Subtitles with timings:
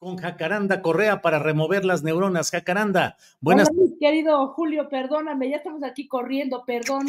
[0.00, 2.50] Con Jacaranda Correa para remover las neuronas.
[2.50, 3.68] Jacaranda, buenas.
[3.70, 7.06] Hola, mi querido Julio, perdóname, ya estamos aquí corriendo, perdón.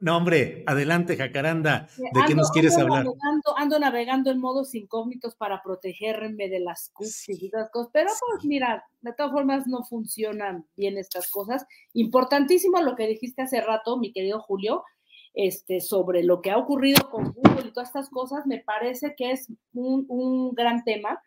[0.00, 1.88] No, hombre, adelante, Jacaranda.
[1.96, 3.04] ¿De Ando- qué nos quieres ando hablar?
[3.06, 8.10] Navegando, ando navegando en modos incógnitos para protegerme de las cookies y esas cosas, pero
[8.34, 11.66] pues mira, de todas formas no funcionan bien estas cosas.
[11.94, 14.84] Importantísimo lo que dijiste hace rato, mi querido Julio,
[15.32, 19.32] este, sobre lo que ha ocurrido con Google y todas estas cosas, me parece que
[19.32, 21.18] es un, un gran tema.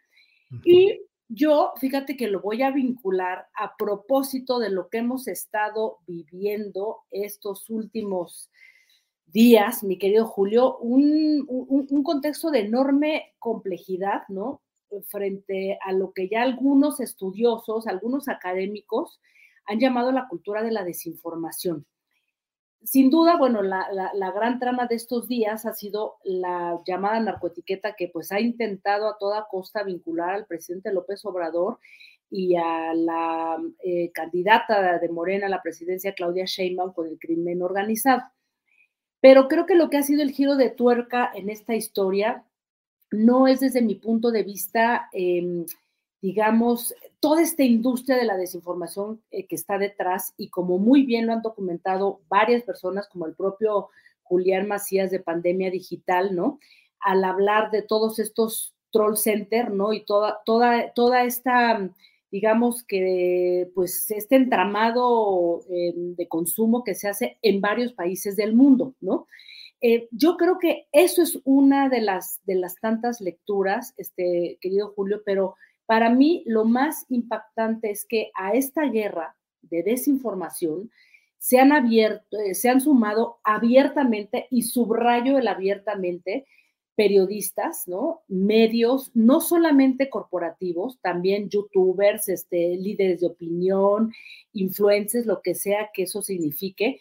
[0.63, 5.99] Y yo, fíjate que lo voy a vincular a propósito de lo que hemos estado
[6.05, 8.49] viviendo estos últimos
[9.25, 14.61] días, mi querido Julio, un, un- contexto de enorme complejidad, ¿no?
[15.07, 19.19] Frente a lo que ya algunos estudiosos, algunos académicos
[19.65, 21.87] han llamado la cultura de la desinformación.
[22.83, 27.95] Sin duda, bueno, la, la- gran trama de estos días ha sido la llamada narcoetiqueta
[27.95, 31.79] que pues ha intentado a toda costa vincular al presidente López Obrador
[32.29, 37.61] y a la eh, candidata de Morena a la presidencia, Claudia Sheinbaum, con el crimen
[37.61, 38.23] organizado.
[39.21, 42.43] Pero creo que lo que ha sido el giro de tuerca en esta historia
[43.11, 45.65] no es desde mi punto de vista, eh,
[46.21, 46.93] digamos,
[47.23, 51.31] toda esta industria de la desinformación eh, que está detrás y como muy bien lo
[51.31, 53.87] han documentado varias personas, como el propio
[54.23, 56.59] Julián Macías de Pandemia Digital, ¿no?
[56.99, 59.93] Al hablar de todos estos troll center, ¿no?
[59.93, 61.89] Y toda, toda, toda esta,
[62.29, 68.53] digamos que, pues, este entramado eh, de consumo que se hace en varios países del
[68.53, 69.27] mundo, ¿no?
[69.79, 74.91] Eh, yo creo que eso es una de las, de las tantas lecturas, este, querido
[74.93, 75.55] Julio, pero
[75.85, 80.91] para mí lo más impactante es que a esta guerra de desinformación
[81.37, 86.45] se han abierto, eh, se han sumado abiertamente, y subrayo el abiertamente,
[86.95, 88.21] periodistas, ¿no?
[88.27, 94.13] Medios, no solamente corporativos, también youtubers, este, líderes de opinión,
[94.53, 96.99] influencers, lo que sea que eso signifique,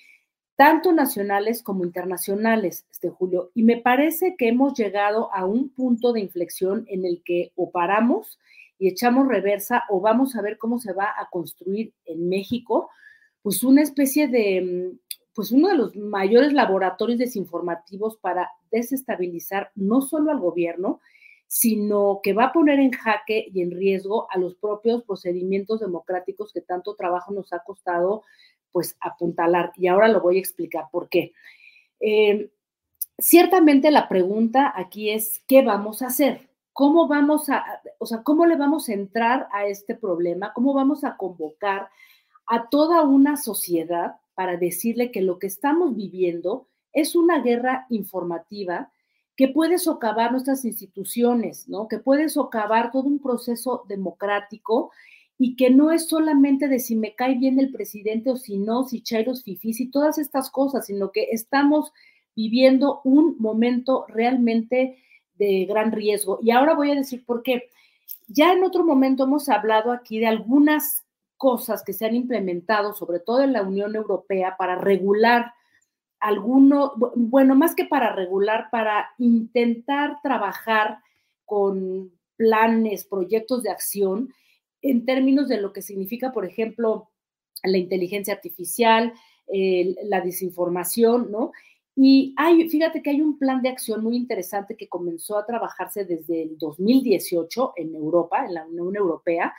[0.57, 3.51] tanto nacionales como internacionales, este Julio.
[3.55, 7.71] Y me parece que hemos llegado a un punto de inflexión en el que o
[7.71, 8.39] paramos
[8.83, 12.91] y echamos reversa o vamos a ver cómo se va a construir en México,
[13.41, 14.95] pues una especie de,
[15.37, 21.01] pues uno de los mayores laboratorios desinformativos para desestabilizar no solo al gobierno,
[21.47, 26.53] sino que va a poner en jaque y en riesgo a los propios procedimientos democráticos
[26.53, 28.25] que tanto trabajo nos ha costado
[28.73, 29.71] pues apuntalar.
[29.77, 31.35] Y ahora lo voy a explicar por qué.
[32.01, 32.51] Eh,
[33.17, 36.52] ciertamente la pregunta aquí es, ¿qué vamos a hacer?
[36.73, 37.65] ¿Cómo vamos a,
[37.99, 40.53] o sea, cómo le vamos a entrar a este problema?
[40.55, 41.89] ¿Cómo vamos a convocar
[42.47, 48.91] a toda una sociedad para decirle que lo que estamos viviendo es una guerra informativa
[49.37, 51.89] que puede socavar nuestras instituciones, ¿no?
[51.89, 54.91] Que puede socavar todo un proceso democrático
[55.39, 58.85] y que no es solamente de si me cae bien el presidente o si no,
[58.85, 61.93] si chairos fifís y todas estas cosas, sino que estamos
[62.37, 64.99] viviendo un momento realmente
[65.43, 66.39] de gran riesgo.
[66.41, 67.71] Y ahora voy a decir por qué.
[68.29, 71.05] Ya en otro momento hemos hablado aquí de algunas
[71.37, 75.53] cosas que se han implementado, sobre todo en la Unión Europea, para regular
[76.21, 80.99] alguno, bueno, más que para regular, para intentar trabajar
[81.45, 84.33] con planes, proyectos de acción
[84.81, 87.11] en términos de lo que significa, por ejemplo,
[87.65, 89.13] la inteligencia artificial,
[90.05, 91.51] la desinformación, ¿no?
[91.95, 96.05] Y hay, fíjate que hay un plan de acción muy interesante que comenzó a trabajarse
[96.05, 99.53] desde el 2018 en Europa, en la Unión Europea.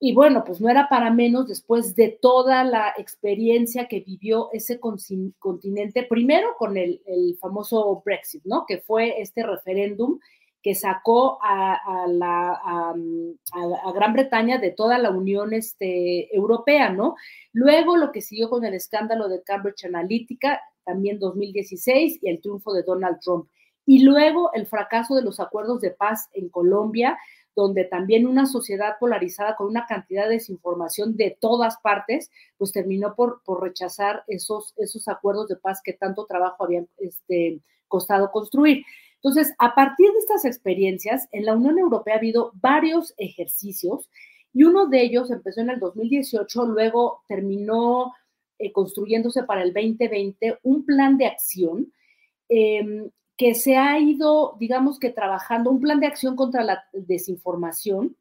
[0.00, 4.78] Y bueno, pues no era para menos después de toda la experiencia que vivió ese
[4.80, 7.02] continente, primero con el,
[7.40, 8.64] famoso Brexit, ¿no?
[8.66, 10.20] Que fue este referéndum
[10.62, 12.94] que sacó a, a,
[13.92, 17.16] Gran Bretaña de toda la Unión este, Europea, ¿no?
[17.52, 22.72] Luego lo que siguió con el escándalo de Cambridge Analytica, también 2016, y el triunfo
[22.72, 23.46] de Donald Trump.
[23.84, 27.18] Y luego el fracaso de los acuerdos de paz en Colombia,
[27.54, 33.14] donde también una sociedad polarizada con una cantidad de desinformación de todas partes, pues terminó
[33.14, 38.82] por, por rechazar esos, esos acuerdos de paz que tanto trabajo habían este, costado construir.
[39.16, 44.08] Entonces, a partir de estas experiencias, en la Unión Europea ha habido varios ejercicios
[44.54, 48.14] y uno de ellos empezó en el 2018, luego terminó
[48.58, 51.92] eh, construyéndose para el 2020 un plan de acción
[52.48, 58.16] em, que se ha ido, digamos que trabajando, un plan de acción contra la desinformación,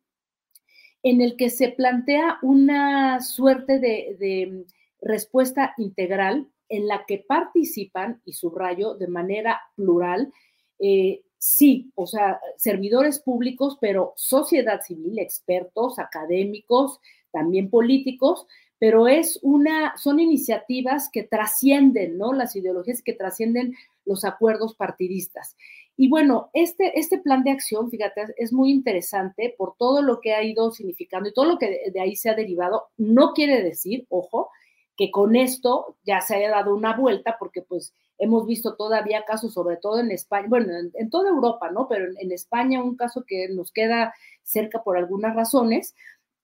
[1.02, 4.66] en el que se plantea una suerte de,
[5.00, 10.34] respuesta integral en la que participan, y subrayo, de manera plural,
[10.80, 17.00] eh, sí, o sea, servidores públicos, pero sociedad civil, expertos, académicos,
[17.32, 18.48] también políticos,
[18.80, 22.34] pero es una, son iniciativas que trascienden, ¿no?
[22.34, 23.76] Las ideologías que trascienden
[24.06, 25.56] los acuerdos partidistas.
[26.00, 30.36] Y bueno, este, este plan de acción, fíjate, es muy interesante por todo lo que
[30.36, 32.90] ha ido significando y todo lo que de, ahí se ha derivado.
[32.98, 34.52] No quiere decir, ojo,
[34.96, 39.54] que con esto ya se haya dado una vuelta, porque pues hemos visto todavía casos,
[39.54, 41.88] sobre todo en España, bueno, en, toda Europa, ¿no?
[41.88, 44.14] Pero en, España un caso que nos queda
[44.44, 45.96] cerca por algunas razones,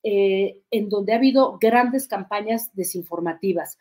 [0.04, 3.78] eh, en donde ha habido grandes campañas desinformativas.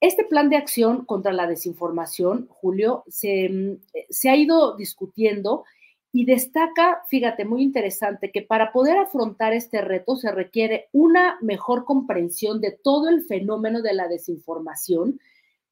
[0.00, 3.80] Este plan de acción contra la desinformación, Julio, se, mm,
[4.10, 5.64] se, ha ido discutiendo
[6.12, 11.84] y destaca, fíjate, muy interesante, que para poder afrontar este reto se requiere una mejor
[11.84, 15.20] comprensión de todo el fenómeno de la desinformación,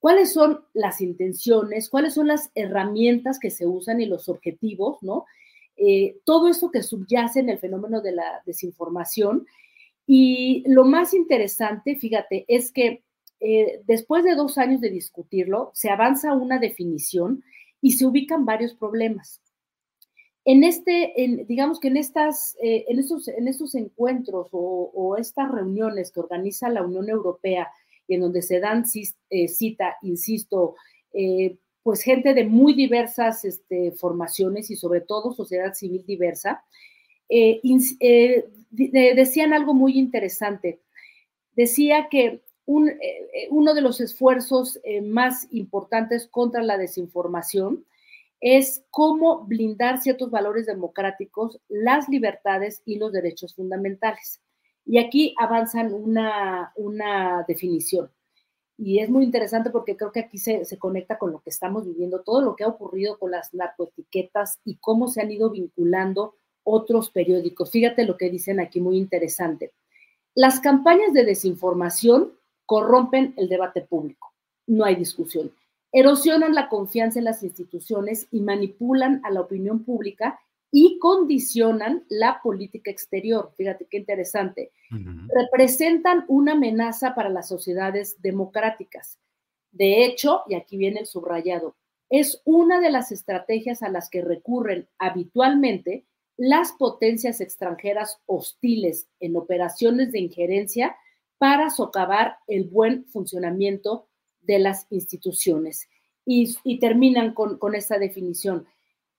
[0.01, 5.25] cuáles son las intenciones, cuáles son las herramientas que se usan y los objetivos, ¿no?
[5.77, 9.47] Eh, todo esto que subyace en el fenómeno de la desinformación
[10.07, 13.03] y lo más interesante, fíjate, es que
[13.41, 17.45] eh, después de dos años de discutirlo, se avanza una definición
[17.81, 19.41] y se ubican varios problemas.
[20.47, 21.15] En este,
[21.47, 26.69] digamos que en estas, eh, en, estos, en estos encuentros o, estas reuniones que organiza
[26.69, 27.69] la Unión Europea
[28.07, 28.85] y en donde se dan
[29.31, 30.77] eh, cita, insisto,
[31.83, 36.65] pues gente de muy diversas este, formaciones y sobre todo sociedad civil diversa,
[38.75, 40.81] decían algo muy interesante.
[41.53, 42.99] Decía que eh,
[43.33, 47.85] eh, uno de los esfuerzos eh, más importantes contra la desinformación
[48.41, 54.41] es cómo blindar ciertos valores democráticos, las libertades y los derechos fundamentales.
[54.85, 58.11] Y aquí avanzan una, una definición.
[58.77, 61.87] Y es muy interesante porque creo que aquí se, se, conecta con lo que estamos
[61.87, 66.35] viviendo, todo lo que ha ocurrido con las narcoetiquetas y cómo se han ido vinculando
[66.65, 67.71] otros periódicos.
[67.71, 69.73] Fíjate lo que dicen aquí, muy interesante.
[70.35, 72.33] Las campañas de desinformación
[72.67, 74.33] corrompen el debate público,
[74.67, 75.53] no hay discusión.
[75.93, 80.41] Erosionan la confianza en las instituciones y manipulan a la opinión pública
[80.73, 83.53] y condicionan la política exterior.
[83.57, 84.73] Fíjate qué interesante.
[85.33, 89.21] Representan una amenaza para las sociedades democráticas.
[89.71, 91.77] De hecho, y aquí viene el subrayado,
[92.11, 96.05] es una de las estrategias a las que recurren habitualmente
[96.37, 100.97] las potencias extranjeras hostiles en operaciones de injerencia
[101.39, 104.09] para socavar el buen funcionamiento
[104.41, 105.89] de las instituciones.
[106.27, 108.67] y, terminan con, con esta definición.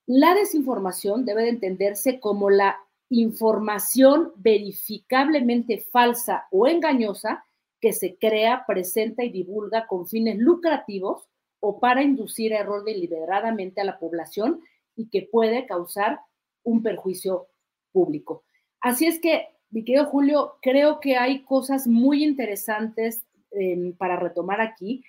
[0.07, 2.77] La desinformación debe de entenderse como la
[3.09, 7.45] información verificablemente falsa o engañosa
[7.79, 11.27] que se crea, presenta y divulga con fines lucrativos
[11.59, 14.61] o para inducir error deliberadamente a la población
[14.95, 16.21] y que puede causar
[16.65, 17.47] un perjuicio
[17.91, 18.43] público.
[18.81, 24.59] Así es que, mi querido Julio, creo que hay cosas muy interesantes em, para retomar
[24.61, 25.03] aquí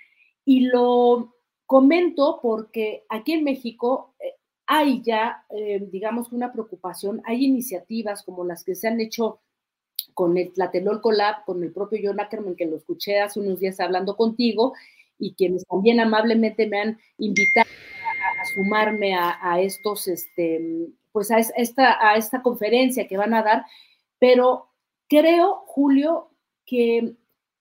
[0.45, 1.35] y lo
[1.67, 4.35] comento porque aquí en México eh,
[4.67, 9.41] hay ya, em, digamos, una preocupación, hay iniciativas como las que se han hecho
[10.15, 13.79] con el Tlatelolco Lab, con el propio John Ackerman, que lo escuché hace unos días
[13.81, 14.73] hablando contigo,
[15.19, 21.97] y quienes también amablemente me han invitado a, sumarme a, estos, este, pues a esta,
[22.07, 23.65] a esta conferencia que van a dar,
[24.19, 24.69] pero
[25.09, 26.29] creo, Julio,
[26.67, 27.17] que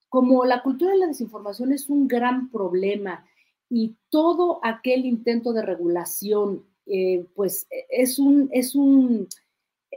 [0.09, 3.25] como la cultura de la desinformación es un gran problema
[3.69, 9.29] y todo aquel intento de regulación, eh, pues es un, es un,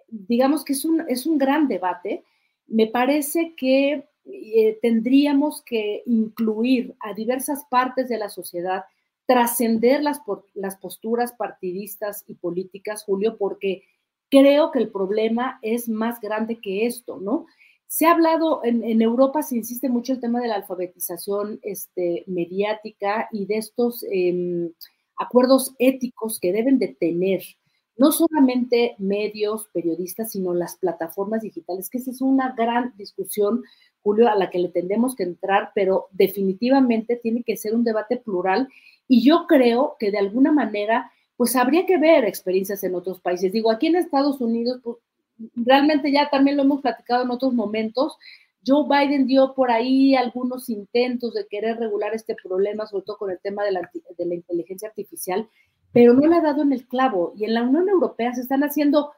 [0.06, 2.22] digamos que es un, es un gran debate,
[2.68, 8.84] me parece que eh, tendríamos que incluir a diversas partes de la sociedad,
[9.28, 10.22] trascender las,
[10.54, 13.82] las posturas partidistas y políticas, Julio, porque
[14.30, 17.44] creo que el problema es más grande que esto, ¿no?
[17.86, 23.28] Se ha hablado, en, Europa se insiste mucho el tema de la alfabetización este, mediática
[23.30, 24.72] y de estos em,
[25.16, 27.42] acuerdos éticos que deben de tener
[27.98, 33.62] no solamente medios, periodistas, sino las plataformas digitales, que esa es una gran discusión,
[34.02, 38.16] Julio, a la que le tendemos que entrar, pero definitivamente tiene que ser un debate
[38.16, 38.68] plural
[39.08, 43.52] y yo creo que de alguna manera, pues habría que ver experiencias en otros países.
[43.52, 44.98] Digo, aquí en Estados Unidos, pues
[45.56, 48.18] realmente ya también lo hemos platicado en otros momentos,
[48.66, 53.30] Joe Biden dio por ahí algunos intentos de querer regular este problema, sobre todo con
[53.30, 55.48] el tema de la, de la inteligencia artificial,
[55.92, 57.32] pero no le ha dado en el clavo.
[57.36, 59.12] Y en la Unión Europea se están haciendo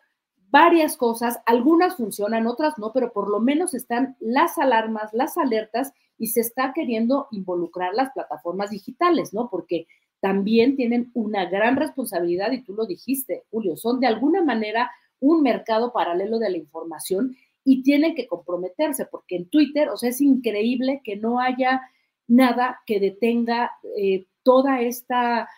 [0.50, 5.92] varias cosas, algunas funcionan, otras no, pero por lo menos están las alarmas, las alertas
[6.20, 9.48] y se está queriendo involucrar las plataformas digitales, ¿no?
[9.48, 9.86] Porque
[10.20, 15.42] también tienen una gran responsabilidad y tú lo dijiste, Julio, son de alguna manera un
[15.42, 17.34] mercado paralelo de la información
[17.64, 21.80] y tienen que comprometerse, porque en Twitter, o sea, es increíble que no haya
[22.28, 25.48] nada que detenga eh, toda esta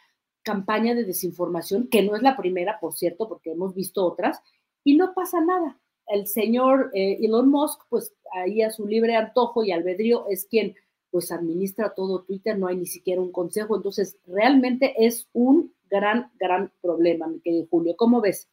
[0.45, 4.40] campaña de desinformación, que no es la primera, por cierto, porque hemos visto otras,
[4.85, 5.81] y no pasa nada.
[6.12, 10.75] El señor eh, Elon Musk, pues ahí a su libre antojo y albedrío es quien
[11.11, 16.31] pues administra todo Twitter, no hay ni siquiera un consejo, entonces realmente es un gran,
[16.38, 17.95] gran problema, mi querido Julio.
[17.97, 18.49] ¿Cómo ves?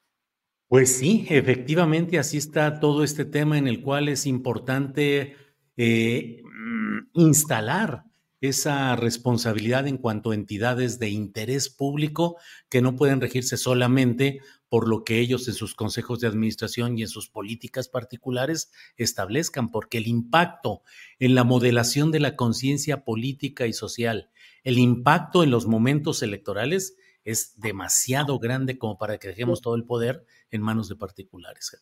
[0.67, 5.35] Pues sí, efectivamente, así está todo este tema en el cual es importante
[5.75, 8.03] eh, mm, instalar
[8.41, 12.37] esa responsabilidad en cuanto a entidades de interés público
[12.69, 17.01] que no pueden regirse solamente por lo que ellos en sus consejos de administración y
[17.01, 20.83] en sus políticas particulares establezcan, porque el impacto
[21.17, 24.29] en la modelación de la conciencia política y social,
[24.63, 29.85] el impacto en los momentos electorales es demasiado grande como para que dejemos todo el
[29.85, 31.75] poder en manos de particulares.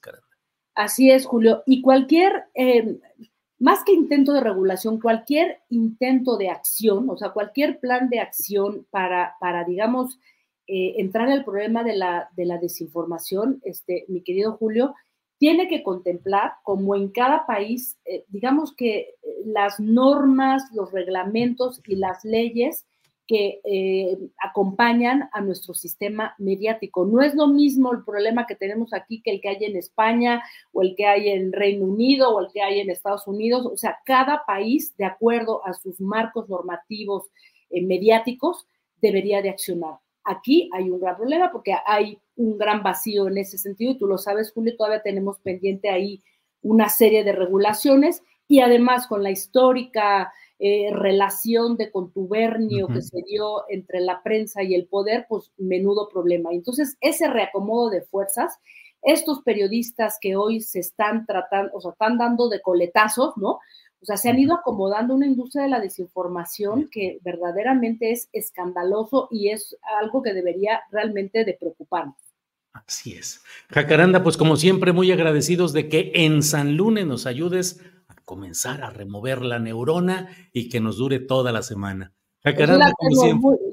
[0.73, 1.63] Así es, Julio.
[1.65, 2.99] Y cualquier eh,
[3.59, 8.85] más que intento de regulación, cualquier intento de acción, o sea, cualquier plan de acción
[8.91, 10.19] para, para digamos,
[10.67, 14.93] eh, entrar al problema de la, de la desinformación, este, mi querido Julio,
[15.39, 21.81] tiene que contemplar, como en cada país, eh, digamos que eh, las normas, los reglamentos
[21.87, 22.85] y las leyes
[23.27, 27.05] que eh, acompañan a nuestro sistema mediático.
[27.05, 30.41] No es lo mismo el problema que tenemos aquí que el que hay en España
[30.71, 33.65] o el que hay en Reino Unido o el que hay en Estados Unidos.
[33.65, 37.25] O sea, cada país, de acuerdo a sus marcos normativos
[37.69, 38.65] eh, mediáticos,
[39.01, 39.99] debería de accionar.
[40.23, 44.07] Aquí hay un gran problema porque hay un gran vacío en ese sentido y tú
[44.07, 46.23] lo sabes, Julio, todavía tenemos pendiente ahí
[46.61, 53.21] una serie de regulaciones y además con la histórica eh, relación de contubernio que se
[53.27, 56.49] dio entre la prensa y el poder, pues menudo problema.
[56.51, 58.57] Entonces, ese reacomodo de fuerzas,
[59.03, 63.59] estos periodistas que hoy se están tratando, o sea, están dando de coletazos, ¿no?
[64.01, 69.27] O sea, se han ido acomodando una industria de la desinformación que verdaderamente es escandaloso
[69.31, 72.15] y es algo que debería realmente de preocuparnos.
[72.73, 73.43] Así es.
[73.69, 77.81] Jacaranda, pues como siempre, muy agradecidos de que en San Lunes nos ayudes
[78.27, 82.11] comenzar a remover la neurona y que nos dure toda la semana.
[82.43, 82.57] Pues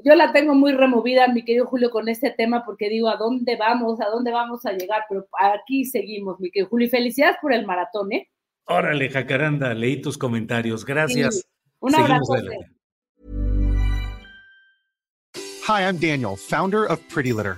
[0.03, 3.57] yo, la tengo muy, removida, mi querido Julio, con este tema, porque digo, ¿a dónde
[3.57, 3.99] vamos?
[4.01, 5.03] ¿A dónde vamos a llegar?
[5.09, 6.87] Pero aquí seguimos, mi querido Julio.
[6.87, 8.29] Y felicidades por el maratón, ¿eh?
[8.65, 10.85] Órale, Jacaranda, leí tus comentarios.
[10.85, 11.45] Gracias.
[11.79, 12.33] Un abrazo.
[15.67, 17.57] Hi, I'm Daniel, founder of Pretty Litter.